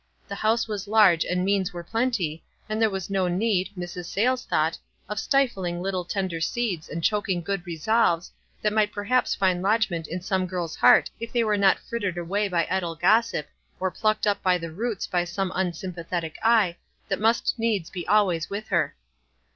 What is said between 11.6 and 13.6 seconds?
frittered away by idle gossip,